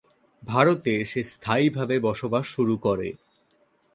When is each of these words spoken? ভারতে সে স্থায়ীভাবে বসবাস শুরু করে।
ভারতে 0.43 0.93
সে 1.05 1.21
স্থায়ীভাবে 1.23 1.95
বসবাস 1.99 2.45
শুরু 2.47 2.75
করে। 2.77 3.09